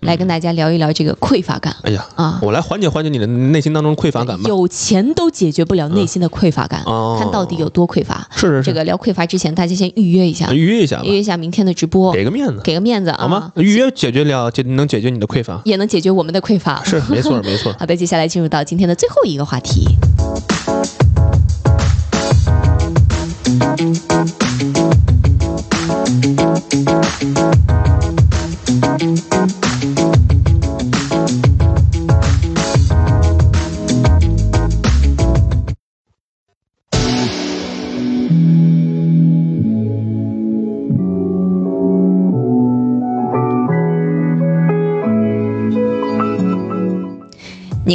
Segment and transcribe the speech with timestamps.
[0.00, 1.74] 来跟大家聊一聊这个匮乏感。
[1.82, 4.48] 哎呀啊，我来缓解缓解你的内心当中匮乏感吧。
[4.48, 6.82] 有钱都解决不了内心的匮乏感，
[7.18, 8.26] 看到底有多匮乏。
[8.30, 8.62] 是是是。
[8.62, 13.52] 这个聊匮乏之前，大家先预约一下，预约一下，预约一下明天的直播，给个面子，给个面子好吗？
[13.56, 16.82] 预约解决了，就能解决你的匮乏，也能解决我们的匮乏。
[16.84, 17.74] 是，没错 没错。
[17.78, 19.84] 好的，接下来进入到今天的最后一个话题。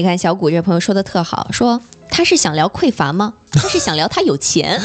[0.04, 3.36] 你看，小谷这朋友说的特好，说他是想聊匮乏吗？
[3.54, 4.82] 他是想聊他有钱。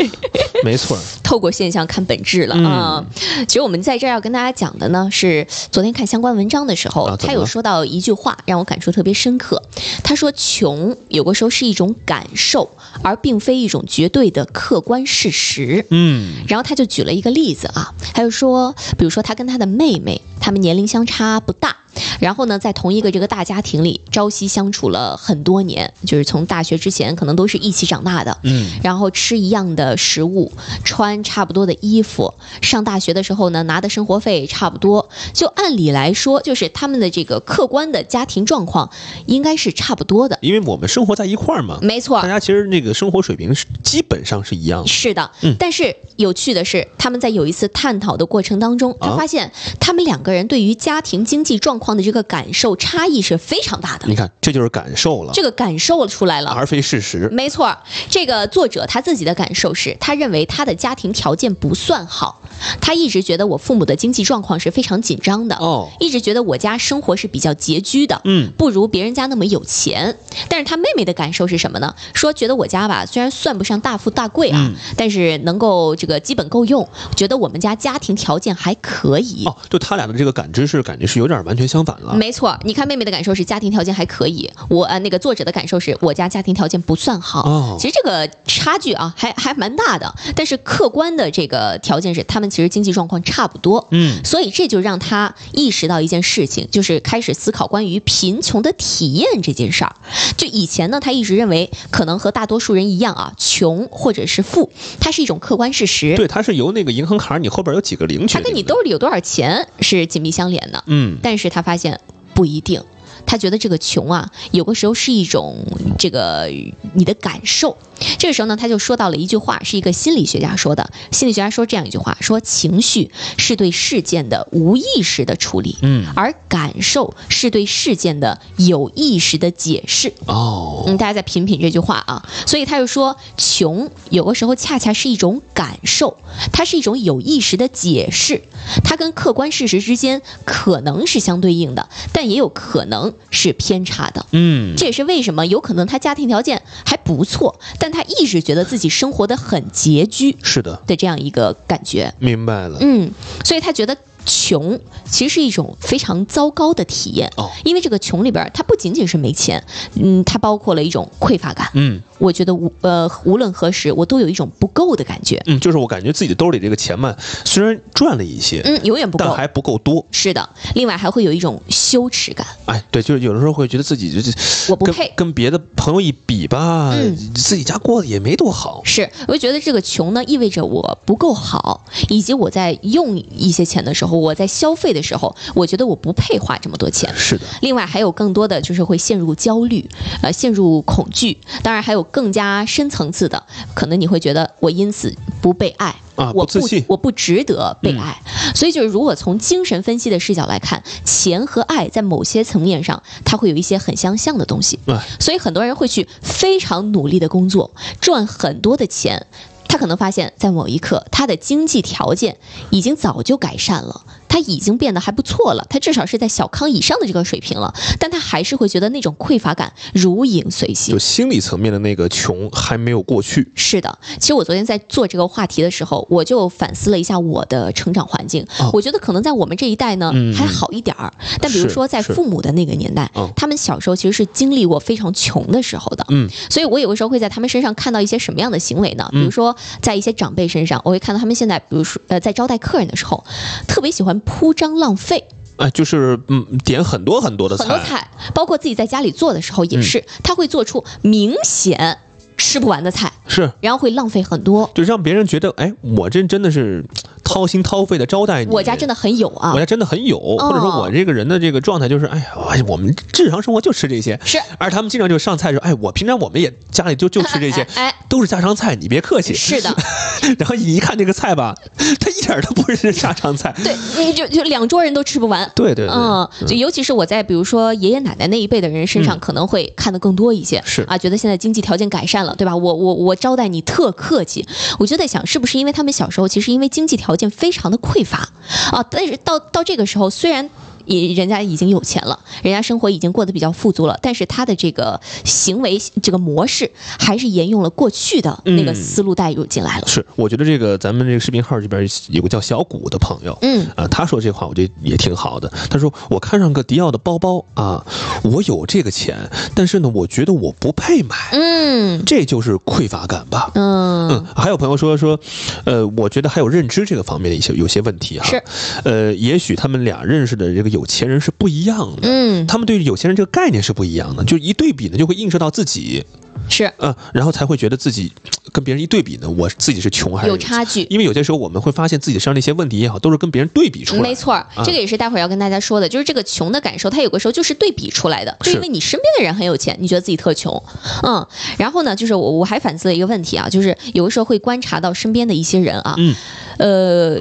[0.62, 3.02] 没错，透过现象看本质了啊！
[3.48, 9.62] 其实我们在这儿要跟大家讲的呢，是昨天看相关文章的时候，他有说到一句话，让我感触特别深刻。
[10.04, 12.68] 他说：“穷有的时候是一种感受，
[13.02, 21.74] 而并非一种绝对的客观事实。”嗯，然后他就举了一个例子啊，他就说，比如说他跟他的妹妹，他们年龄相差不大。
[22.20, 30.52] 然后呢，在同一个这个大家庭里朝夕相处了很多年，就是从大学之前可能都是一起长大的，嗯，然后吃一样的食物，
[30.84, 38.90] 穿差不多的衣服，上大学的时候呢，拿的生活费差不多，就按理来说，就是他们的这个客观的家庭状况
[39.26, 54.06] 应该是差不多的，因为我们生活在一块儿嘛，没错，大家其实那个生活水平是基本上是一样的，是的，嗯，但是有趣的是，他们在有一次探讨的过程当中，他发现他们两个人对于家庭经济状况的这个感受差异是非常大的。
[54.08, 57.28] 你看，这就是感受了，这个感受出来了，而非事实。
[57.32, 57.76] 没错，
[58.08, 62.42] 这个作者他自己的感受是，他认为他的家庭条件不算好，
[62.80, 70.16] 他一直觉得我父母的经济状况是非常紧张的哦，一直觉得我家生活是比较拮据的，嗯，不如别人家那么有钱。
[70.48, 71.94] 但是他妹妹的感受是什么呢？
[72.14, 79.44] 说觉得我家吧，虽然算不上大富大贵啊，但是能够这个基本够用，觉得我们家家庭条件还可以。
[79.46, 82.14] 哦，就他俩的这个感知是感觉是有点完全相反了。
[82.14, 87.42] 没错，你看妹妹的感受是家庭条件还可以，我呃那个作者的感受是我家家庭条件不算好。
[87.48, 93.86] 哦，其实这个差距啊还还蛮大的，但是客观的这个条件是他们其实经济状况差不多。
[93.90, 99.94] 嗯，所以这就让他意识到一件事情，就是开始思考关于贫穷的体验这件事儿。
[100.36, 106.16] 就以前呢，他一直认为可能和大多数人一样啊，穷或者是富，它是一种客观事实。
[106.16, 110.82] 对，它是由那个银行卡你后边有几个零，它跟你兜里有多少钱是紧密相连的。
[110.86, 112.00] 嗯，但是他发现。
[112.32, 112.82] 不一定。
[113.26, 115.56] 他觉得这个穷啊，有个时候是一种
[115.98, 116.46] 这个
[116.94, 117.76] 你的感受。
[118.18, 120.90] 这个时候呢，他就说到了一句话，是一个心理学家说的。
[121.10, 130.12] 心理学家说这样一句话：说情绪是对事件的无意识的处理，嗯，而感受是对事件的有意识的解释。
[130.26, 132.28] 哦，嗯，大家再品品这句话啊。
[132.46, 136.18] 所以他就说，穷有的时候恰恰是一种感受，
[136.52, 138.42] 它是一种有意识的解释，
[138.84, 143.14] 它跟客观事实之间可能是相对应的，但也有可能。
[143.30, 153.10] 是偏差的，嗯，这也是为什么有可能他家庭条件还不错，但他一直觉得自己生活的很拮据，是的的这样一个感觉，明白了，嗯，
[153.44, 153.96] 所以他觉得。
[154.28, 154.78] 穷
[155.10, 161.70] 其实是一种非常糟糕的体验哦，因为这个穷里边，它不仅仅是没钱，嗯，它包括了一种匮乏感。
[161.72, 165.42] 嗯，我觉得无呃无论何时，我都有一种不够的感觉。
[165.46, 170.04] 嗯，就是我感觉自己的兜里这个钱嘛，虽然赚了一些，嗯，永远不够，但还不够多。
[170.10, 172.46] 是的，另外还会有一种羞耻感。
[172.66, 178.82] 哎，对，就是有的时候会觉得自己就是我不配，跟别的朋友一比吧，嗯自己家过得也没多好。
[178.84, 184.98] 是，我就觉得这个穷呢，意味着我不够好，以及我在用一些钱的时候，我在消费的。
[184.98, 187.10] 时候，我觉得我不配花这么多钱。
[187.16, 189.88] 是的，另外还有更多的就是会陷入焦虑，
[190.22, 191.38] 呃，陷入恐惧。
[191.62, 193.42] 当然还有更加深层次的，
[193.74, 195.94] 可能你会觉得我因此不被爱。
[196.16, 198.20] 啊，我不我不值得被爱。
[198.54, 204.78] 所以就是，如果从精神分析的视角来看，钱和爱在某些层面上，它会有一些很相像的东西。
[205.20, 209.26] 所以很多人会去非常努力的工作，赚很多的钱。
[209.68, 212.38] 他可能发现，在某一刻，他的经济条件
[212.70, 214.02] 已经早就改善了。
[214.28, 223.50] 他已经变得还不错了，他至少是在小康以上的这个水平了，但他还是会觉得那种匮乏感如影随形，就心理层面的那个穷还没有过去。
[223.54, 239.08] 是的，其实我昨天在做这个话题的时候，我就反思了一下我的成长环境，我觉得可能在我们这一代呢还好一点儿，但比如说在父母的那个年代，他们小时候其实是经历过非常穷的时候的，嗯，所以我有的时候会在他们身上看到一些什么样的行为呢？
[239.10, 243.24] 比如说在一些长辈身上，我会看到他们现在，比如说呃在招待客人的时候，
[243.66, 244.17] 特别喜欢。
[244.20, 251.98] 铺张浪费，哎，就是嗯，点很多很多的菜，很多菜，包括自己在家里做的时候也是，他会做出明显。
[252.38, 256.84] 吃不完的菜是，然后会浪费很多，就让别人觉得，哎，我这真的是
[257.22, 269.76] 掏心掏肺的招待你，我家真的很有啊，我家真的很有，或者说我这个人的这个状态就是，哎呀，我们日常生活就吃这些，是，而他们经常就上菜说，哎，我平常我们也家里就就吃这些，哎，都是家常菜，你别客气，是的，
[270.38, 280.82] 然后你一看这个菜吧， 它一点都不是家常菜，对，你就就两桌人都吃不完，对对，嗯，就尤其是我在比如说爷爷奶奶那一辈的人身上，可能会看的更多一些，是。
[280.88, 282.56] 啊，觉得现在经济条件改善了，对吧？
[282.56, 283.18] 我我我。
[283.18, 284.46] 招待你特客气，
[284.78, 288.28] 我就在想，是不是因为他们小时候其实因为经济条件非常的匮乏
[288.70, 288.84] 啊？
[288.88, 290.48] 但是到到这个时候，虽然。
[290.88, 299.86] 也人家已经有钱了，人家生活已经过得比较富足了，但是他的这个行为这个模式还是沿用了过去的那个思路带入进来了。
[299.86, 305.52] 是，我觉得这个咱们这个视频号这边有个叫小谷的朋友，嗯啊，他说这话我觉得也挺好的。
[305.70, 307.84] 他说我看上个迪奥的包包啊，
[308.24, 313.52] 我有这个钱，但是呢，我觉得我不配买，嗯，这就是匮乏感吧。
[313.54, 315.20] 嗯嗯，还有朋友说说，
[315.64, 318.26] 呃，我觉得还有认知这个方面的一些有些问题哈。
[318.26, 318.42] 是，
[318.84, 320.77] 呃，也许他们俩认识的这个有。
[320.78, 326.04] 有钱人是不一样的，嗯，他们对有钱人这个概念是不一样的，就一对比呢，就会映射到自己。
[326.48, 328.10] 是，嗯，然后才会觉得自己
[328.52, 330.86] 跟别人一对比呢，我自己是穷还是有差距？
[330.88, 334.08] 因为有些时候我们会发现自己身上那些问题也好，都是跟别人对比出来的。
[334.08, 340.62] 没错，这个也是待会儿要跟大家说的，就是这个穷的感受，它有个时候就是对比出来的，就因为你身边的人很有钱，你觉得自己特穷，
[341.02, 341.26] 嗯，
[341.58, 346.14] 然后呢，就是我我还反思了一个问题啊，就是有的时候会观察到身边的一些人啊，嗯，
[346.58, 347.18] 呃，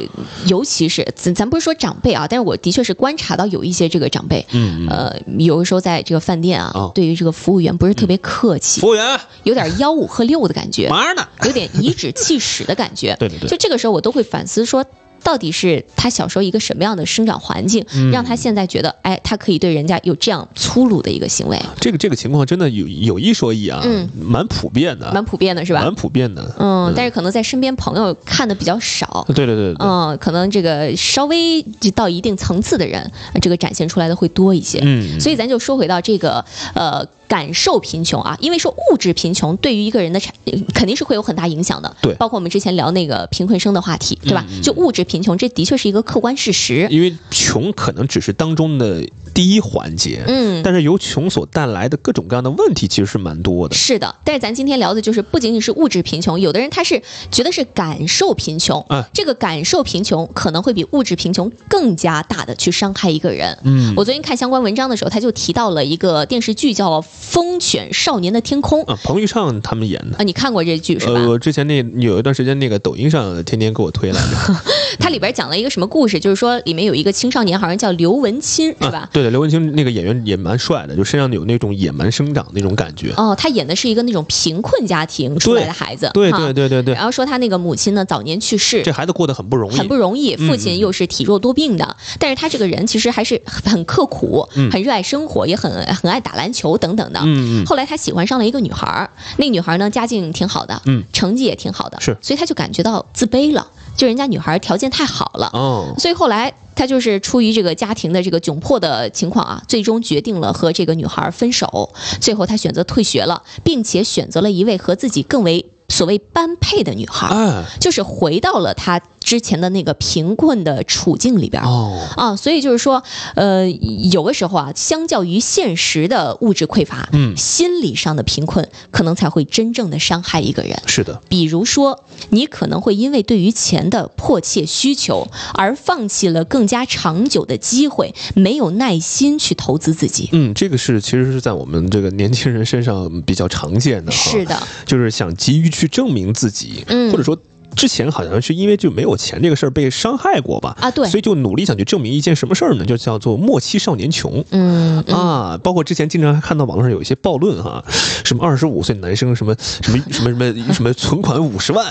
[0.48, 11.28] 尤其是咱咱不是说长辈啊，但是我的确是观察到有一些这个长辈，嗯呃，有的时候在这个饭店啊，对于这个服务员不是特别客气，服务员有点吆五喝六的感觉，嘛呢？
[11.46, 13.16] 有点颐指气使的感觉。
[13.20, 14.86] 对对对，就这个时候我都会反思说。
[15.28, 21.62] 到底是他小时候一个什么样的生长环境，让他现在觉得，哎，他可以对人家有这样粗鲁的一个行为？
[21.82, 25.82] 这个这个情况真的有有一说一啊，嗯，蛮普遍的，蛮普遍的是吧？
[25.82, 29.26] 蛮普遍的，嗯，但是可能在身边朋友看的比较少。
[29.36, 31.62] 对对对，嗯，可能这个稍微
[31.94, 34.80] 到一定层次的人，这个展现出来的会多一些。
[34.82, 37.06] 嗯，所以咱就说回到这个，呃。
[37.28, 40.34] 感受贫穷啊，因为说物质贫穷对于一个人的产
[40.74, 41.96] 肯定是会有很大影响的。
[42.02, 44.46] 对，包括我们之前聊那个贫困生的话题，对吧？
[44.64, 46.88] 就物质贫穷，这的确是一个客观事实。
[46.90, 49.06] 因为穷可能只是当中的
[49.38, 53.76] 第一环节，嗯，但是由穷所带来的各种各样的问题其实是蛮多的。
[53.76, 63.56] 是的，但是咱今天聊的就是不仅仅是物质贫穷，有的人他是觉得是感受贫穷，嗯，这个感受贫穷可能会比物质贫穷更加大的去伤害一个人。
[63.64, 67.04] 嗯，我昨天看相关文章的时候，他就提到了一个电视剧叫。
[67.28, 71.14] 风犬少年的天空啊，彭昱畅他们演的啊，你看过这剧是吧？
[71.14, 74.56] 呃，之前那有一段时间，那个抖音上天天给我推来着。
[74.98, 76.20] 它里边讲了一个什么故事？
[76.20, 79.10] 就是说里面有一个青少年，好像叫刘文清，是吧？
[79.12, 83.14] 对的，刘文清那个演员也蛮帅的，就身上有那种野蛮生长那种感觉。
[83.18, 86.94] 哦，他演的是一个那种贫困家庭出来的孩子，对对对对对。
[86.96, 90.36] 然后说他那个母亲呢早年去世，这孩子过得很不容易，很不容易。
[90.38, 97.20] 父亲又是体弱多病的，但是他这个人其实还是很刻苦，很热爱生活，也很很爱打篮球等等的。
[97.24, 97.66] 嗯嗯。
[97.66, 103.68] 后来他喜欢上了一个女孩，那个女孩呢家境挺好的，嗯，成绩也挺好的，是，所以他就感觉到自卑了。
[103.98, 111.90] 就人家女孩条件太好了，哦，所以后来他就是出于这个家庭的这个窘迫的情况啊，最终决定了和这个女孩分手。
[112.22, 119.02] 最后他选择退学了，并且选择了一位和自己更为所谓般配的女孩，就是回到了他。
[119.28, 123.04] 之前的那个贫困的处境里边哦啊，所以就是说，
[123.36, 130.82] 呃，有的时候啊，相较于现实的物质匮乏，嗯，心理上的贫困可能才会真正的伤害一个人。
[130.86, 140.30] 是的，比如说，你可能会因为对于钱的迫切需求而放弃了更加长久的机会，没有耐心去投资自己。
[140.32, 144.12] 嗯，这个是其实是在我们这个年轻人身上比较常见的。
[144.14, 147.38] 是的，就是想急于去证明自己，嗯，或者说。
[147.78, 150.76] 之前好像是因为就没有钱这个事儿被伤害过吧？
[150.82, 152.84] 啊，对，所以就努力想去证明一件什么事儿呢？
[152.84, 154.44] 就叫做末期少年穷。
[154.50, 157.84] 嗯啊，包括之前经常还看到网络上有一些暴论哈，
[158.26, 161.86] 什么二十五岁男生什么什么什么什么什么存款五十万，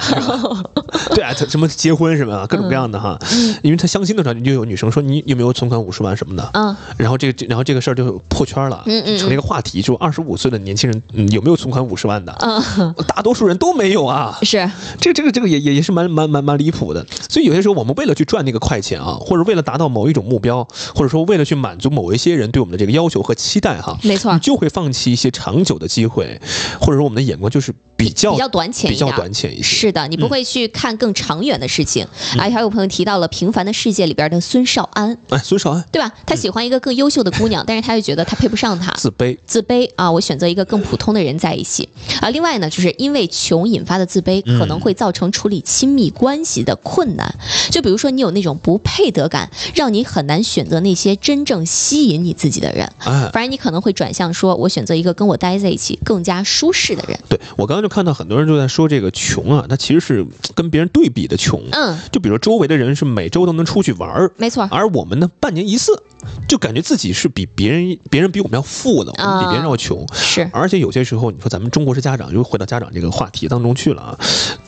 [1.15, 12.37] 对啊，什么结婚什么各种各样的哈，嗯因为他相亲的时候就有女生说你有没有存款五十万什么的，嗯，然后这个然后这个事儿就破圈了，嗯嗯，成了一个话题，就二十五岁的年轻人有没有存款五十万的？
[12.41, 14.69] 嗯，大多数人都没有啊，是，
[15.01, 26.41] 这这个这个也也也是蛮蛮蛮蛮离谱的，所以有些时候我们为了去赚那个快钱啊，或者为了达到某一种目标，或者说为了去满足某一些人对我们的这个要求和期待哈，没错，你就会放弃一些长久的机会，
[26.81, 29.63] 或者说我们的眼光就是比较比较短浅，比较短浅一些。
[29.63, 32.07] 是的，你不会去看更长远的事情。
[32.39, 36.13] 哎，还有朋友提到了《平凡的世界》里边的孙少安，哎，孙少安，对吧？
[36.25, 40.11] 他喜欢一个更优秀的姑娘， 但是他又觉得他配不上她，自卑，自卑啊！
[40.11, 41.89] 我选择一个更普通的人在一起
[42.21, 42.31] 啊。
[42.31, 47.35] 另外呢，就是因为穷引发的自卑，可能会造成处理亲密关系的困难。
[47.71, 52.91] 就比如说，你有那种不配得感，让你很难选择那些真正吸引你自己的人。
[53.33, 57.19] 反而你可能会转向说，我选择一个跟我待在一起更加舒适的人。
[57.29, 61.61] 对我刚刚就看到很多人就在说这个穷啊，他其实是跟别人对比的穷。
[61.73, 66.01] 嗯，就比如周围的人是每周都能出去玩儿，没错，而我们呢，半年一次，
[66.49, 70.07] 就感觉自己是比别人，别人比我们要富的，我们比别人要穷。
[70.15, 74.19] 是，而且有些时候，你说咱们中国式家长又回到家长这个话题当中去了啊，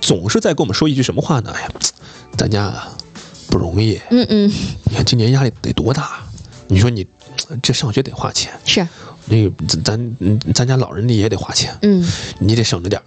[0.01, 1.51] 总是在跟我们说一句什么话呢？
[1.51, 1.69] 哎呀，
[2.37, 2.73] 咱家
[3.49, 4.01] 不容易。
[4.13, 4.49] 嗯嗯，
[4.85, 6.21] 你看今年压力得多大？
[6.69, 7.05] 你说你
[7.61, 8.87] 这上学得花钱，是，
[9.27, 10.17] 那个咱
[10.55, 12.07] 咱家老人也得花钱，嗯，
[12.39, 13.03] 你得省着点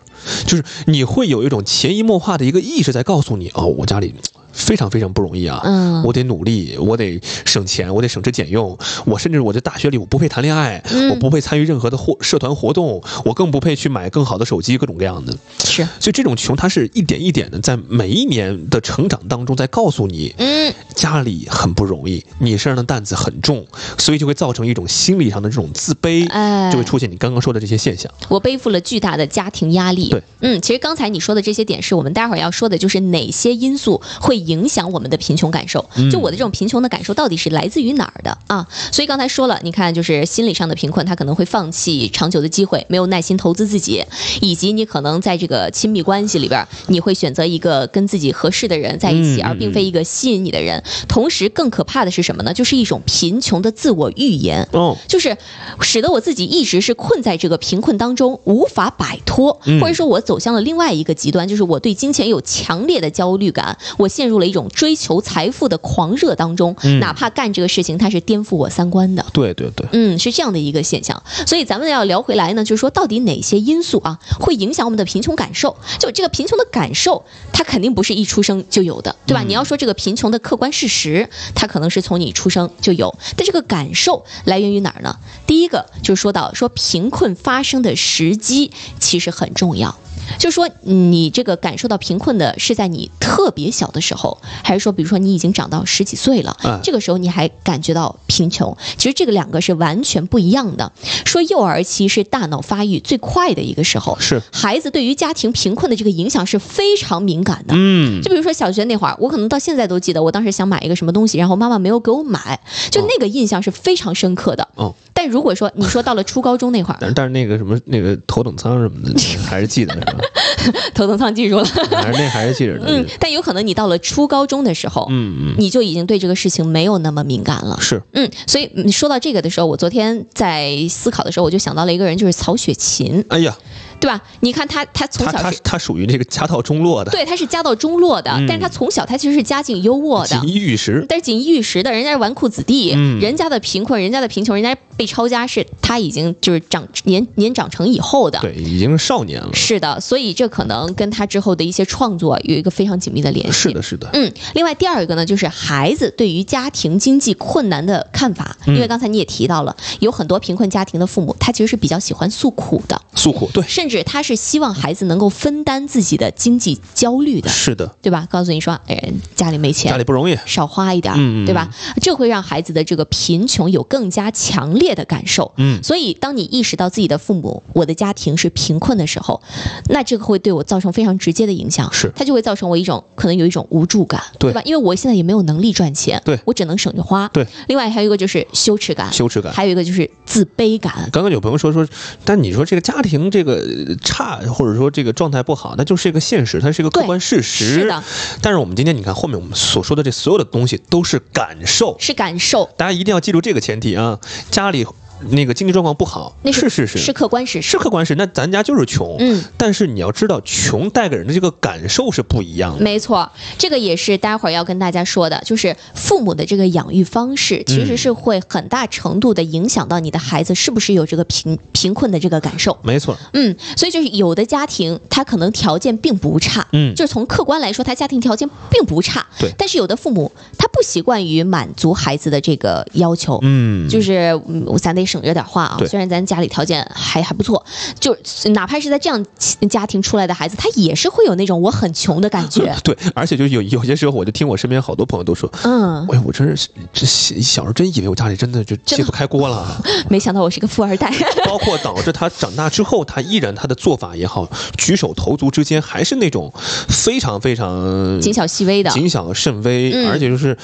[0.46, 4.14] 就是你会有一种潜移默化的一个意识在告诉你，哦，我家里。
[4.54, 5.62] 非常非常不容易啊！
[5.64, 8.78] 嗯，我得努力，我得省钱，我得省吃俭用。
[9.06, 15.34] 我甚至我在大学里我不配谈恋爱，我不配参与任何的活社团活动，我更不配去买更好的手机，各种各样的。
[15.64, 23.66] 是，所以这种穷，它是一点一点的在每一年的成长当中在告诉你，嗯，家里很不容易，你身上的担子很重，
[23.98, 28.12] 所以就会造成一种心理上的这种自卑，哎，就会出现你刚刚说的这些现象。
[28.28, 30.10] 我背负了巨大的家庭压力。
[30.10, 34.41] 对，嗯，其实刚才你说的这些点，是我们待会儿要说的，就是哪些因素会。
[34.42, 38.68] 影响我们的贫穷感受，就我的这种贫穷的感受到底是来自于哪儿的啊？
[38.92, 44.04] 所以刚才说了，你看，就是心理上的贫困，他可能会放弃长久的机会，没有耐心投资自己，
[44.42, 50.84] 以及你可能在这个亲密关系里边，你会选择一个跟自己合适的人在一起，而并非一个吸引你的人。
[51.08, 52.54] 同时，更可怕的是什么呢？
[52.54, 55.38] 就是一种贫穷的自我预言，哦，就是
[55.80, 64.31] 使得我自己一直是困在这个贫困当中，无法摆脱，或者说我走向了另外一个极端，就是我对金钱有强烈的焦虑感，我陷入。
[64.40, 69.26] 了一种追求财富的狂热当中，哪怕干这个事情，它是颠覆我三观的。
[69.34, 71.24] 对对对，嗯，是这样的一个现象。
[71.46, 75.76] 所以咱们要聊回来呢，就是说到底哪些因素啊会影响我们的贫穷感受？
[76.00, 79.44] 就这个贫穷的感受，它肯定不是一出生就有的，对吧？
[79.44, 85.18] 你要说这个贫穷的客观事实，它可能是从你出生就有，但这个感受来源于哪儿呢？
[85.48, 89.98] 第一个就是说到说贫困发生的时机其实很重要。
[90.38, 94.21] 就说你这个感受到贫困的是在你特别小的时候，
[94.64, 98.76] 还是说，比如说你已经长到十几岁了，这个时候你还感觉到贫穷？
[98.98, 100.92] 其实这个两个是完全不一样的。
[101.26, 107.74] 说幼儿期是大脑发育最快的一个时候，是孩子对于家庭贫困的这个影响是非常敏感的。
[107.78, 112.60] 嗯，就比如说小学那会儿，我可能到现在都记得，我当时想买一个什么东西，然后妈妈没有给我买，
[112.90, 114.68] 就那个印象是非常深刻的。
[114.76, 114.94] 哦。
[115.14, 119.14] 但如果说你说到了初高中那会儿，但是但是那个什么那个头等舱什么的
[119.46, 120.14] 还是记得是吧？
[120.94, 122.86] 头等舱记住了， 还是那还是记着的。
[122.88, 127.78] 嗯，但有可能你到了初高中的时候，嗯嗯，你就已经对这个事情没有那么敏感了。
[127.80, 133.24] 是，嗯，所以你说到这个的时候，我昨天在思考的时候，我就想到了一个人，就是曹雪芹。
[133.30, 133.56] 哎呀。
[134.02, 134.22] 对吧？
[134.40, 142.90] 你看他，他从小他他属于这个家道中落的，对，他是家道中落的，但是他从小他其实是家境优渥的，锦衣玉食，但是锦衣玉食的，人家是纨绔子弟，
[143.22, 164.72] 人家的贫困，人家的贫穷，人家被抄家是他已经就是长年年长成以后的，对，已经是少年了，是的，所以这可能跟他之后的一些创作有一个非常紧密的联系，是的，是的，嗯，另外第二个呢，就是孩子对于家庭经济困难的看法，因为刚才你也提到了，有很多贫困家庭的父母，他其实是比较喜欢诉苦的，诉苦，对，甚至他是希望。
[164.74, 168.28] 孩子能够分担自己的经济焦虑的，是的，对吧？
[168.32, 171.14] 告诉你说，哎，家里没钱，家里不容易，少花一点，
[171.46, 171.70] 对吧？
[172.02, 175.52] 这会让孩子的这个贫穷有更加强烈的感受。
[175.58, 179.42] 嗯，所以当你意识到自己的父母，我的家庭是贫困的时候，
[179.90, 181.92] 那这个会对我造成非常直接的影响。
[181.92, 184.62] 是，它就会造成我一种可能有一种无助感，对吧？
[184.64, 187.28] 因为我现在也没有能力赚钱，对我只能省着花。
[187.34, 191.10] 对，另外还有一个就是羞耻感，羞耻感，还有一个就是自卑感。
[191.12, 191.86] 刚刚有朋友说说，
[192.24, 193.62] 但你说这个家庭这个
[194.04, 197.74] 差，或者说这个状态不好，那就是一个现实，它是一个客观事实。
[197.74, 198.04] 是的。
[198.42, 202.70] 但是我们今天你看后面我们所说的这所有的东西都是感受，是感受。
[202.78, 204.20] 大家一定要记住这个前提啊，
[204.50, 204.86] 家里。
[205.30, 208.16] 那个经济状况不好，那是是是是客观事实，是客观事实。
[208.16, 209.44] 那咱家就是穷，嗯。
[209.58, 212.84] 但是你要知道，穷带给人的这个感受是不一样的。
[212.84, 222.78] 没错，这个也是待会儿要跟大家说的，就是父母的这个养育方式，其实是会很大程度的影响到你的孩子是不是有这个贫贫困的这个感受。
[222.82, 223.56] 没错，嗯。
[223.78, 229.52] 所以就是有的家庭他可能条件并不差，嗯，就是从客观来说，他家庭条件并不差，对。
[229.58, 234.40] 但是有的父母他不习惯于满足孩子的这个要求，嗯，就是
[234.82, 235.78] 咱得省着点花啊。
[235.88, 237.64] 虽然咱家里条件还还不错，
[238.00, 238.16] 就
[238.54, 239.26] 哪怕是在这样
[239.70, 242.74] 家庭出来的孩子，他也是会有那种我很穷的感觉。
[242.84, 251.12] 对，而且就有有些时候，我就听我身边好多朋友都说，嗯，哎，我真是这小时候真以为我家里真的就揭不开锅了， 没想到我是个富二代。
[251.46, 256.52] 包括导致他长大之后，他依然他的做法也好，举手投足之间还是那种
[256.88, 260.58] 非常非常谨小细微的，谨小慎微，而且就是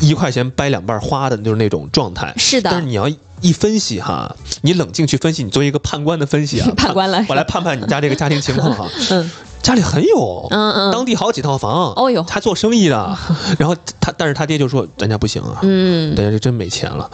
[0.00, 2.32] 一块钱掰两半花的，就是那种状态。
[2.36, 3.10] 是的，但是你要。
[3.40, 8.88] 一分析哈，你冷静去分析，你作为一个判官的分析啊， 判官来，我来判判你家这个家庭情况哈。
[9.10, 9.30] 嗯。
[9.62, 13.16] 家里很有，嗯嗯，当地好几套房，哦哟，他做生意的，
[13.58, 17.08] 然后他，但是他爹就说咱家不行啊，嗯，咱家是真没钱了，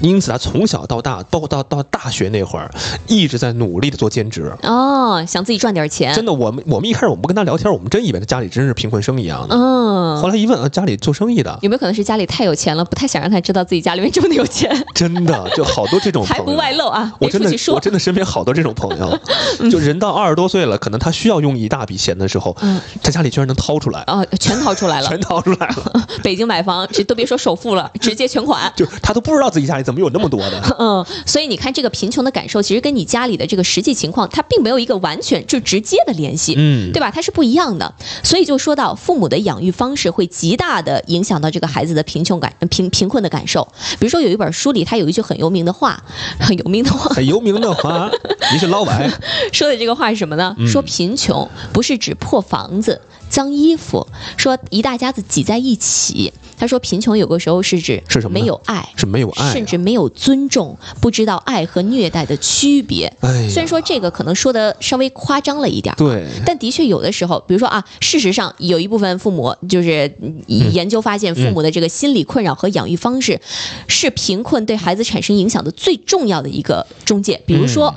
[0.00, 2.70] 因此他从小到大，包括到到大学那会儿，
[3.06, 6.14] 一直在努力的做兼职，哦，想自己赚点钱。
[6.14, 14.70] 真的，我们我们一开始我们不跟他聊天，我们真以为他家里真是贫困生一样的，嗯，后来一问啊，家里做生意的，有没有可能是家里太有钱了，不太想让他知道自己家里面这么有钱？
[14.94, 19.18] 真的，就好多这种 还不外露啊，我真的我真的身边好多这种朋友，
[19.70, 22.38] 就人到二十多岁了，可能他需要用一大笔钱的时候。
[22.38, 26.06] 后，嗯，在家里居然能掏出来啊，全掏出来了，全掏出来了。
[26.22, 28.72] 北京买房，这都别说首付了，直接全款。
[28.76, 30.62] 就他都不知道自己家里怎么有那么多的。
[30.78, 37.10] 嗯，所以你看，这个贫穷的感受，其实跟你家里的这个实际情况，它并没有一个完全就直接的联系，嗯，对吧？
[37.10, 37.92] 它是不一样的。
[38.22, 43.66] 所以就说到父母的养育方式会极大的影响到这个孩子的贫穷感、贫贫困的感受。
[43.98, 46.00] 比如说有一本书里，他有一句很有名的话，
[46.38, 48.08] 很有名的话，很有名的话，
[48.52, 49.10] 你是老板
[49.52, 50.54] 说的这个话是什么呢？
[50.70, 53.00] 说贫穷不是指破房子。
[53.28, 56.32] 脏衣服，说一大家子挤在一起。
[56.58, 58.40] 他说，贫穷有个时候是指是什么？
[58.40, 63.12] 没有爱，是没有爱，甚至没有尊重，不知道爱和虐待的区别。
[63.20, 70.10] 哎，虽然说这个可能说的稍微夸张了一点，对，但的确有的时候，比如说啊，事实上有一部分父母就是
[70.46, 73.38] 研究发现，父母的这个心理困扰和养育方式，
[73.86, 77.40] 是贫困对孩子产生影响的最重要的一个中介。
[77.46, 77.94] 比如说，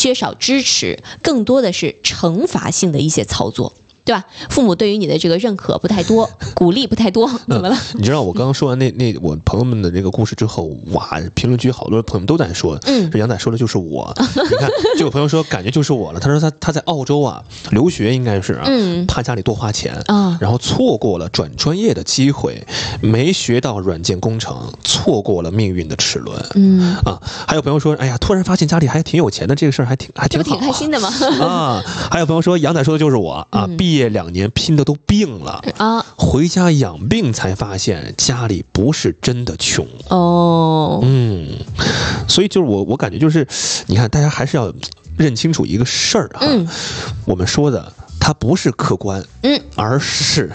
[0.00, 3.72] 缺少支持，更多的是惩罚性的一些操作。
[4.04, 4.24] 对吧？
[4.50, 7.76] 父母对于你的这个认可不太多， 鼓励不太多，怎么了？
[7.94, 14.12] 你知道我刚刚说完那那我朋友们的这个故事之后，哇，评论区好多朋友们都在说，嗯，这杨仔说的就是我。
[14.18, 16.18] 你看，就有朋友说感觉就是我了。
[16.20, 22.66] 他说他他在澳洲啊留学，应该是啊，嗯，怕家里多花钱啊，然后错过了转专业的机会，
[23.00, 31.08] 没学到软件工程，错过了命运的齿轮，嗯啊，还有朋友说，哎呀，突然发现家里还挺有钱的，这个事儿还挺还挺不挺开心的吗？
[31.40, 33.91] 啊，还有朋友说杨仔说的就是我啊，毕。
[33.92, 36.02] 毕业两年拼的都病了啊！
[36.16, 41.00] 回家养病才发现家里不是真的穷哦。
[41.02, 41.50] 嗯，
[42.26, 43.46] 所以就是我我感觉就是，
[43.88, 44.72] 你看大家还是要
[45.18, 46.46] 认清楚一个事儿哈。
[47.26, 47.92] 我们说的
[48.24, 50.52] 它不是客观，嗯，而是。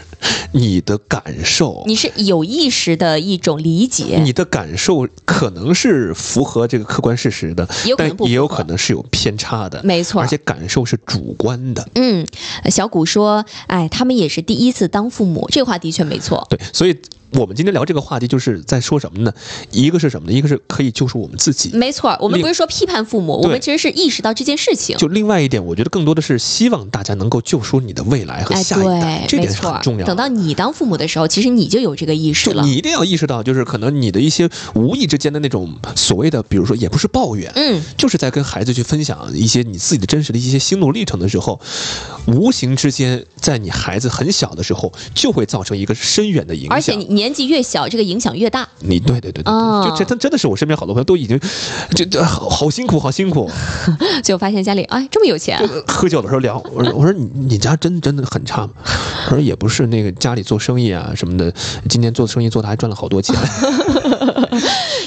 [0.53, 4.17] 你的感受，你是有意识的一种理解。
[4.23, 9.83] 你的感受可能是符合这个客观事实的，但也有可能是有偏差的。
[9.83, 11.87] 没错，而且感受是主观的。
[11.95, 12.25] 嗯，
[12.71, 16.47] 小谷说：“哎，他们也是第一次当父母。”这话的确没错。
[16.49, 16.97] 对，所以。
[17.33, 19.33] 我们今天聊这个话题，就是在说什么呢？
[19.71, 20.37] 一个是什么呢？
[20.37, 21.71] 一个是可以救赎我们自己。
[21.73, 24.97] 没错，我们不是说批判父母，我们其实是意识到这件事情。
[24.97, 30.05] 就另外一点，我觉得更多的是希望大家能够救赎你的未来和下一代，这点是很重要的。
[30.05, 32.63] 等到你当父母的时候，其实你就有这个意识了。
[32.63, 41.59] 你一定要意识到，就是可能你的一些无意之间的那种所谓的，比如说也不是抱怨，嗯，就是在跟孩子去分享一些你自己的真实的一些心路历程的时候，
[42.25, 46.71] 无形之间在你孩子很小的时候就会造成一个深远的影响。
[46.71, 51.37] 而且你年纪越小，这个影响越大，你对对对对，就这真真的是我身边好多朋友都已经，
[51.95, 53.49] 就就好辛苦好辛苦，
[54.23, 58.69] 就发现家里哎这么有钱，喝酒的时候聊，我说我说你你家真真的很差吗？
[59.25, 61.51] 他说也不是，那个家里做生意啊什么的，
[61.89, 63.35] 今年做生意做的还赚了好多钱。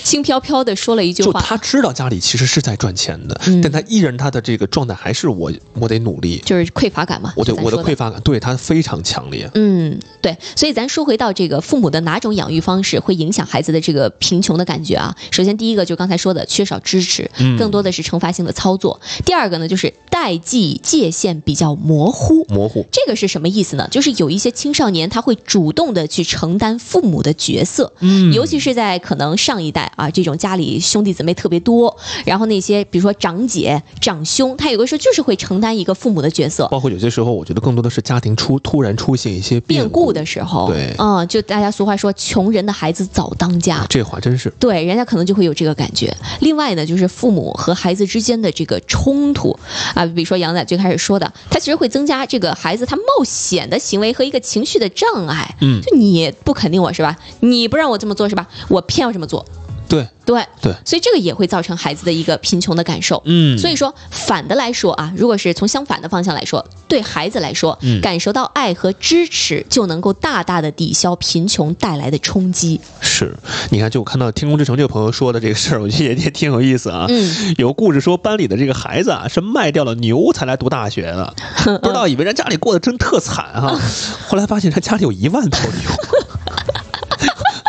[0.02, 1.40] 轻飘飘的说了一句话。
[1.40, 7.32] 就他知道家里其实是在赚钱的，但他依然他的这个状态还是我我得努力，就是匮乏感嘛。
[7.36, 9.50] 我对我的匮乏感对他非常强烈。
[9.54, 10.36] 嗯，对。
[10.56, 15.14] 所以咱说回到这个父母的哪种养育方式会影响孩子的这个贫穷的感觉啊？
[15.30, 19.00] 首先第一个就刚才说的缺少支持，更多的是惩罚性的操作。
[19.24, 22.84] 第二个呢就是代际界限比较模糊，模糊。
[22.90, 23.88] 这个是什么意思呢？
[23.90, 36.68] 就是有一些青少年他会主动的去承担父母的角色，嗯，尤其是在可能上一代啊，这种家里兄弟姊妹特别多，然后那些比如说长姐、长兄，他有的时候就是会承担一个父母的角色。
[36.68, 46.16] 包括有些时候，我觉得更多的是家庭出突然出现一些变故的时候，对，嗯，就大家俗话说，穷人的孩子早当家，这话真是对，人家可能就会有这个感觉。
[46.40, 49.58] 另外呢，就是父母和孩子之间的这个冲突
[49.94, 55.56] 啊，比如说杨仔最开始说的，他其实会增加这个孩子他冒险的行为和一个情绪的障碍。
[55.60, 57.16] 嗯，就你不肯定我是吧？
[57.40, 58.48] 你不让我这么做是吧？
[58.68, 59.44] 我偏要这么做。
[59.90, 60.08] 对。
[60.24, 60.46] 对。
[60.62, 63.20] 对，所以这个也会造成孩子的一个贫穷的感受。
[63.24, 72.80] 嗯，所以说反的来说啊，如果是从相反的方向来说，对孩子来说，感受到爱和支持，就能够大大的抵消贫穷带来的冲击。
[73.00, 73.34] 是，
[73.70, 77.06] 你看，就我看到天空之城这个朋友说的这个事儿，我觉得也也挺有意思啊。
[77.08, 81.34] 嗯，有个故事说班里的这个孩子啊，是卖掉了牛才来读大学的，
[81.82, 83.76] 不知道以为人家里过得真特惨哈，
[84.28, 85.90] 后来发现他家里有一万头牛，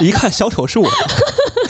[0.08, 0.88] 一看小丑是我。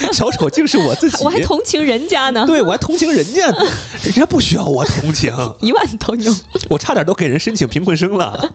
[0.12, 2.46] 小丑竟是我自己，我还同情人家呢。
[2.48, 3.48] 对，我还同情人家，
[4.04, 5.34] 人家不需要我同情。
[5.60, 6.34] 一万头牛，
[6.70, 8.50] 我差点都给人申请贫困生了。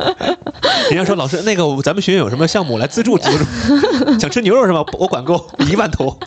[0.90, 4.18] 人家说老师，那个咱们学院有什么项目来资助资助？
[4.18, 4.84] 想吃牛肉是吧？
[4.98, 6.18] 我管够一万头。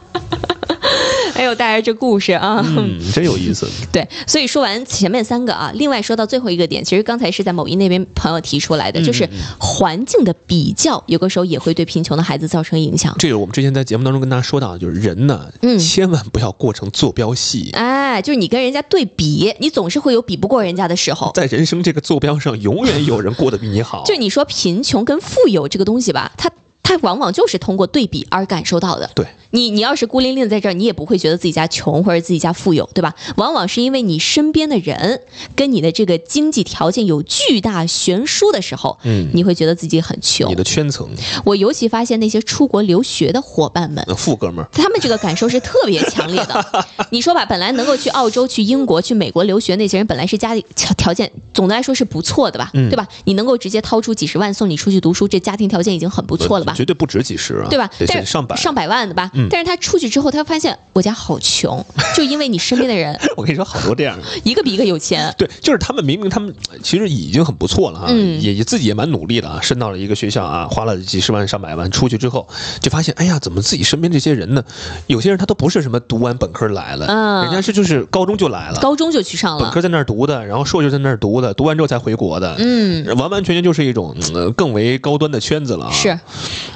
[1.39, 3.65] 还有带来这故事啊，嗯， 真有意思。
[3.93, 13.15] 对，所以说完前面三个啊，另外说到最后一个点，其实刚才是在某音那边朋友提出来的，就是环境的比较，有的时候也会对贫穷的孩子造成影响。
[13.17, 15.49] 这个我们之前在节目当中跟大家说到，就是人呢，
[15.79, 17.69] 千万不要过成坐标系。
[17.71, 21.31] 哎，就是你跟人家对比，你总是会有比不过人家的时候。
[21.33, 24.03] 在人生这个坐标上，永远有人过得比你好。
[24.07, 26.51] 就你说贫穷跟富有这个东西吧，它
[26.83, 29.09] 它往往就是通过对比而感受到的。
[29.15, 29.25] 对。
[29.51, 33.15] 你你要是孤零零在这儿，你也不会觉得自己家穷或者自己家富有，对吧？
[33.35, 35.21] 往往是因为你身边的人
[35.55, 40.49] 跟你的这个经济条件有巨大悬殊的时候，嗯，你会觉得自己很穷。
[40.49, 41.09] 你的圈层，
[41.45, 46.85] 我尤其发现那些出国留学的伙伴们，富哥们儿，他们这个感受是特别强烈的。
[47.09, 53.07] 你说吧，本来能够去澳洲、去英国、去美国留学那些人，本来是家里条条件总的来说是不错的吧，对吧？
[53.25, 56.73] 你能够直接掏出几十万送你出去读书，这家庭条件已经很不错了吧？
[56.75, 57.89] 绝对不止几十啊，对吧？
[58.07, 59.31] 但是上百上百万的吧。
[59.49, 63.17] 但是他出去之后，他发现我家好穷， 就因为你身边的人。
[63.37, 65.33] 我跟你说，好多这样的，一个比一个有钱。
[65.37, 72.47] 对，就是他们明明他们其实已经很不错了啊，也也自己也蛮努力的啊，升到了一个学校啊，花了几十万上百万，出去之后
[72.81, 74.63] 就发现，哎呀，怎么自己身边这些人呢？
[75.07, 84.15] 有些人他都不是什么读完本科来了，嗯，人家是就是高中就来了，高中就去上了，本科在那儿读的，然后硕士在那儿读的，读完之后才回国的，嗯，完完全全就是一种
[84.55, 85.89] 更为高端的圈子了。
[85.91, 86.17] 是，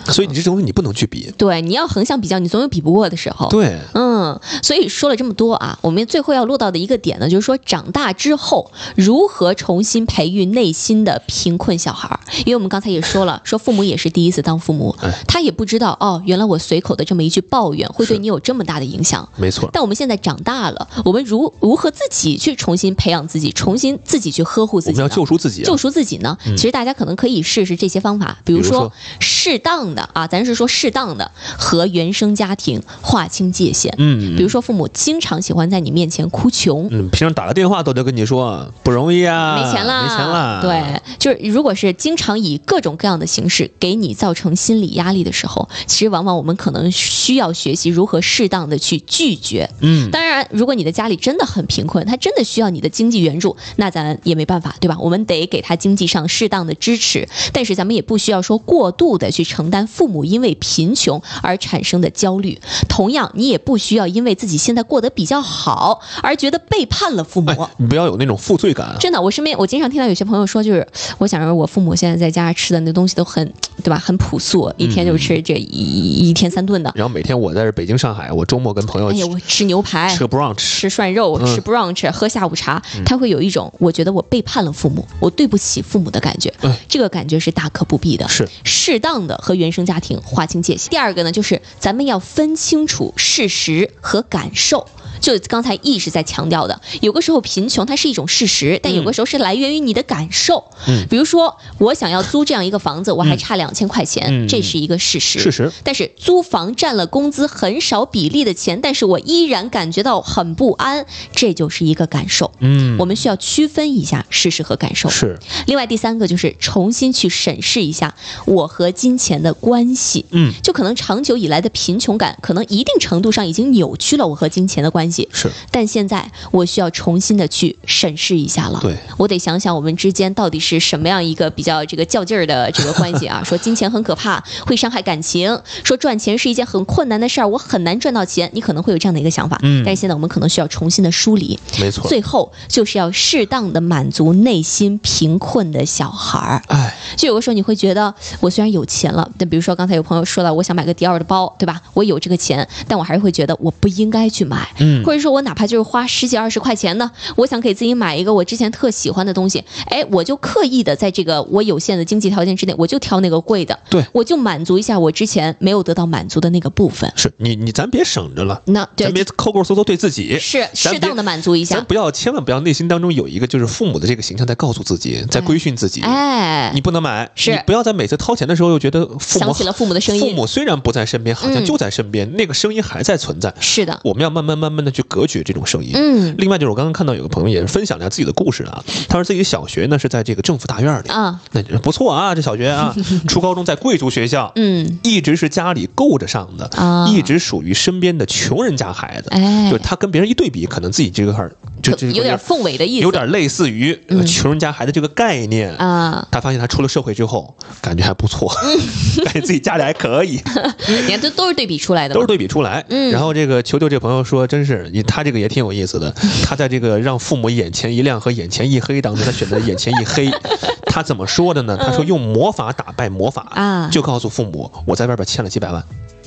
[0.08, 1.32] 所以你这东西你不能去比。
[1.38, 3.50] 对，你要横向比较，你总有比不过的时候。
[3.50, 12.20] 对，嗯，所以说了这么多啊，我们最后要落到的一个点呢，就是说长大之后如何重新培育内心的贫困小孩儿。
[12.46, 14.96] 因为我们刚才也说了， 说父母也是第一次当父母，
[15.28, 19.28] 他也不知道哦，原来我随口的这么一句抱怨会对你有这么大的影响。
[19.36, 19.68] 没错。
[19.74, 24.92] 但我们现在长大了，我们如如何自己去重新培养自己，重新自己去呵护自己？
[24.92, 25.64] 我们要救赎自己。
[25.64, 26.38] 救赎自己呢？
[26.44, 33.94] 其实大家可能可以试试这些方法，比如说适当的啊，咱是说适当的和原生家庭划清界限。
[33.98, 34.36] 嗯。
[34.36, 40.62] 比如说父母经常喜欢在你面前哭穷，嗯，平常打个电话都得跟你说不容易啊，没钱了，没钱了。
[40.62, 49.70] 对，就是如果是经常以各种各样的形式给你造成心理压力的时候，其实往往我们可能需要学习如何适当的去拒绝。
[49.82, 54.98] 嗯，当然，如果你的家里真的很贫困，他真的需要你的经济援助，那咱也没办法，对吧？
[55.00, 62.60] 我们得给他经济上适当的支持，但是咱们也不需要说过度的去承担父母因为贫穷而产生的焦虑。
[62.88, 67.68] 同样，你也不需要因为自己现在过得比较好而觉得背叛了父母。
[67.78, 68.96] 你不要有那种负罪感。
[69.00, 73.52] 真的，我身边我经常听到有些朋友说，就是我想着我父母现在在家吃的那东西都很，
[73.84, 73.98] 对吧？
[73.98, 76.92] 很朴素，一天就吃这一一天三顿的。
[76.96, 86.54] 然后每天我在北京、上海，我周末跟朋友，哎呀，我吃牛排，吃 brunch，吃涮肉，吃 brunch，喝下午茶，他会有一种我觉得我背叛了父母，我对不起父母的感觉。
[86.62, 88.28] 嗯，这个感觉是大可不必的。
[88.28, 90.90] 是适当的和原生家庭划清界限。
[90.90, 94.88] 第二个呢，就是咱们要分清楚事实和感受。
[95.24, 100.66] 就刚才一直在强调的，有个时候贫穷它是一种事实，但有个时候是来源于你的感受。
[100.86, 105.40] 嗯，比如说我想要租这样一个房子，我还差两千块钱，这是一个事实。
[105.40, 105.72] 事实。
[105.82, 112.52] 但是租房占了工资很少比例的钱，但是我依然感觉到很不安，这就是一个感受。
[112.60, 115.10] 嗯，我们需要区分一下事实和感受。
[115.10, 115.40] 是。
[115.68, 118.14] 另外第三个就是重新去审视一下
[118.46, 120.26] 我和金钱的关系。
[120.32, 125.13] 嗯，就可能长久以来的贫穷感，可能一定程度上已经扭曲了我和金钱的关系。
[125.32, 125.50] 是。
[125.70, 128.80] 但现在我需要重新的去审视一下了。
[128.82, 128.96] 对。
[129.18, 133.42] 我得想想我们之间到底是什么样一个比较这个较劲儿的这个关系啊？
[133.46, 135.60] 说金钱很可怕，会伤害感情。
[135.84, 138.50] 说赚钱是一件很困难的事儿，我很难赚到钱。
[138.54, 139.60] 你可能会有这样的一个想法。
[139.62, 139.84] 嗯。
[139.86, 141.60] 但是现在我们可能需要重新的梳理。
[141.80, 142.08] 没错。
[142.08, 146.62] 最后就是要适当的满足内心贫困的小孩儿。
[146.68, 146.96] 哎。
[147.16, 151.82] 就有的时候你会觉得，我虽然有钱了，但比如说刚才有朋友说了，我想买个迪奥的包，对吧？
[151.94, 154.68] 我有这个钱，但我还是会觉得我不应该去买。
[154.80, 155.03] 嗯。
[155.04, 163.78] 或者说我哪怕就是花十几二十块钱呢，我想给自己买一个我之前特喜欢的东西，哎，我就刻意的在这个我有限的经济条件之内，我就挑那个贵的。
[163.90, 164.04] 对。
[164.14, 167.12] 我就满足一下我之前没有得到满足的那个部分。
[167.16, 170.38] 是你你咱别省着了，那咱别抠抠搜搜对自己。
[170.40, 171.76] 是适当的满足一下。
[171.76, 176.02] 咱不要千万不要内心当中有一个就是父母的这个形象在告诉自己，在规训自己。
[176.02, 176.72] 哎。
[176.74, 177.30] 你不能买。
[177.36, 177.62] 是。
[177.66, 180.22] 不要在每次掏钱的时候又觉得想起了父母的声音。
[180.22, 183.54] 父母虽然不在身边，好像就在身边，那个声音还在存在。
[183.60, 184.00] 是的。
[184.04, 185.92] 我们要慢慢慢慢的去隔绝这种声音。
[185.94, 186.36] 嗯。
[186.38, 192.96] 另外就是我刚刚看到有个朋友也是分享了自己的故事啊，他说自己小学呢是在这个政府大院里啊，那不错啊，这小学啊，
[193.28, 199.30] 初高中在贵族学校，嗯，一直是家里够着上的啊，一直属于身边的穷人家孩子。
[199.32, 199.70] 哎。
[199.72, 201.50] 就他跟别人一对比，可能自己这块
[201.82, 206.28] 就就有点凤尾的意思，有点类似于穷人家孩子这个概念啊。
[206.32, 208.48] 他发现他出了社会之后，感觉还不错，
[209.26, 210.40] 感觉自己家里还可以。
[210.88, 212.86] 你看，这都是对比出来的，都是对比出来。
[212.90, 213.12] 嗯。
[213.12, 216.14] 然后这个球球这朋友说，真是你他这个也挺有意思的。
[216.44, 220.30] 他在这个让父母眼前一亮和眼前一黑当中，他选择眼前一黑。
[220.88, 221.76] 他怎么说的呢？
[221.78, 225.84] 他说用魔法打败魔法啊，就告诉父母我在外边欠了几百万。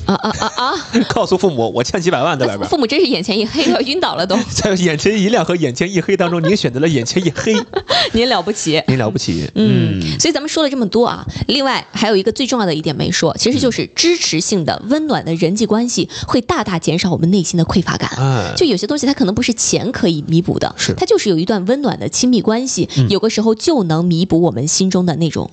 [0.07, 0.75] 啊啊啊啊！
[1.11, 2.69] 告诉父母，我欠几百万在外边。
[2.69, 4.37] 父母真是眼前一黑，要 晕倒了都。
[4.51, 7.55] 在眼前一亮和眼前一黑当中，您选择了眼前一黑。
[8.13, 9.51] 您了不起，您了不起。
[9.55, 18.11] 嗯，所以咱们说了这么多啊，另外还有一个最重要的一点没说，其实就是支持性的、温暖的人际关系会大大减少我们内心的匮乏感。
[18.17, 25.51] 哎，就有些东西它可能不是钱可以弥补的，是它就是有一段温暖的亲密关系，有个时候就能弥补我们心中的那种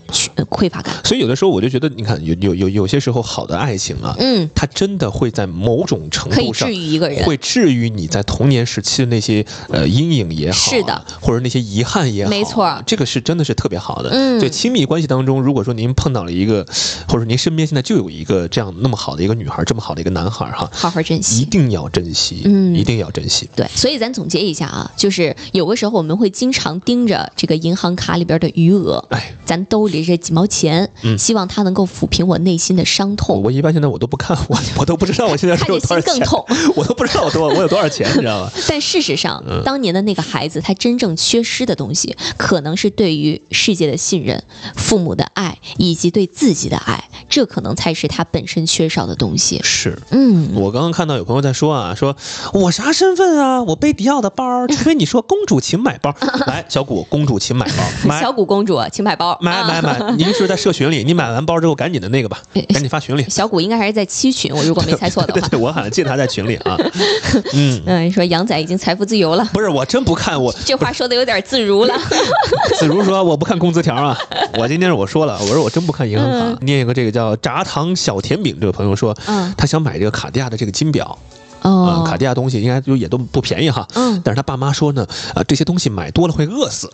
[0.50, 0.94] 匮乏感。
[1.04, 5.34] 所以有的时候我就觉得，你看有有有有些时候好的爱情啊，嗯，它真的会。
[5.34, 14.12] 在某种程度上治愈一个人，会治愈你在童年时期的那些呃阴影也好，是的，或者那些遗憾也好，没错，这个是真的是特别好的。
[14.12, 16.64] 嗯，就亲密关系当中，如果说您碰到了一个，
[17.08, 23.50] 或者您身边现在就有一个这样那么好的一个女孩，这么好的一个男孩哈，好好珍惜，一定要珍惜，嗯，一定要珍惜。
[23.56, 33.42] 对，所以咱总结一下啊，就是有的时候我们会经常盯着这个银行卡里边的余额，哎，咱兜里这几毛钱，嗯，希望它能够抚平我内心的伤痛。
[33.42, 35.80] 我一般现在我都不看， 我我都不知道我现在是有。
[36.04, 36.44] 更痛，
[36.76, 38.52] 我都不知道我多我有多少钱，你知道吗？
[38.68, 44.44] 但事实上，当年的那个孩子，他真正缺失的东西，可能是对于世界的信任、
[44.76, 49.62] 父母的爱以及对自己的爱，这可能才是他本身缺少的东西。
[49.64, 52.16] 是，嗯，我刚刚看到有朋友在说啊，说
[52.54, 53.62] 我啥身份啊？
[53.64, 56.16] 我背迪奥的包，除非你说公主请买包。
[56.48, 57.84] 来，小谷，公主请买包。
[58.06, 60.12] 买小谷公主请买包，买买买！
[60.18, 63.26] 您是在社群里，你买完包之后，赶紧的那个吧，赶紧发群里。
[63.30, 65.48] 小谷应该还是在七群，我如果没猜错的话。
[65.50, 65.74] 对我。
[65.92, 66.78] 记得他在群里啊，
[67.54, 71.94] 嗯嗯，说杨仔已经财富自由了，不是我真不看我 这话说的有点自如了。
[72.80, 74.18] 自如说我不看工资条啊，
[74.58, 76.58] 我今天是我说了，我说我真不看银行卡。
[76.62, 81.18] 念一个这个叫炸糖小甜饼这个朋友说，嗯，他想买这个卡地亚的这个金表，
[81.62, 86.90] 哦，卡地亚东西应该就也都不便宜哈，嗯，但是他爸妈说呢，啊，这些东西买多了会饿死。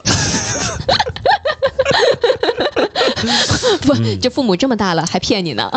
[3.81, 5.69] 不，这父母这么大了还骗你呢？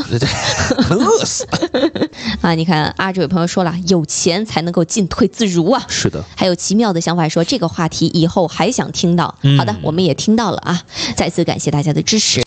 [0.88, 1.46] 能 饿死
[2.40, 2.54] 啊！
[2.54, 5.84] 你看啊，这位朋友说了，有钱才能够进退自如啊。
[5.88, 9.34] 是的，还有奇妙的想法说这个话题以后还想听到。
[9.58, 10.82] 好的，我们也听到了啊！
[11.16, 12.40] 再次感谢大家的支持。